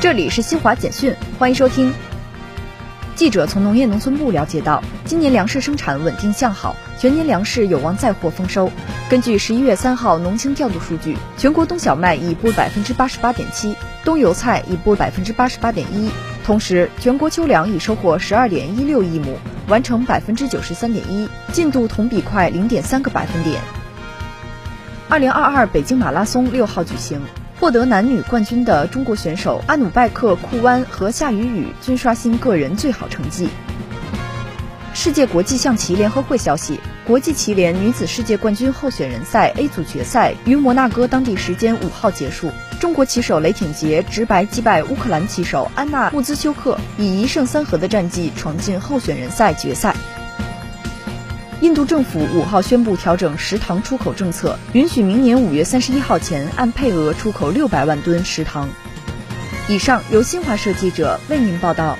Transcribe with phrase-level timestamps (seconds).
[0.00, 1.92] 这里是新华简讯，欢迎收听。
[3.16, 8.70] 记者从农业农村部了解到，今年粮食生产稳定向好，全年粮食有望再获丰收。
[9.10, 13.74] 根据十一月三号农情调度数据，全国冬小麦已播百分之八十八点七，
[14.04, 16.08] 冬油菜已播百分之八十八点一。
[16.46, 19.36] 同时，全国秋粮已收获十二点一六亿亩，
[19.66, 23.60] 完成百分之九十三点一，进度同比快零点三个百分点。
[25.08, 27.20] 二零二二北京马拉松六号举行。
[27.60, 33.48] 获得男女冠军的中国选手阿努拜克·库湾和夏雨雨均刷新个人最好成绩。
[34.94, 49.94] 世界国际象棋联合会消息，国际棋联女子世界冠军候选人赛 A 组决赛于摩纳哥当地时间五号结束，中国棋手雷挺杰直白击败乌克兰棋手安娜穆兹丘克，以一胜三和的战绩闯进候选人赛决赛。
[51.60, 58.68] 印度政府五号宣布调整食糖出口政策，允许明年五月三十一号前按配额出口六百万吨食糖。
[59.68, 61.98] 以上由新华社记者为您报道。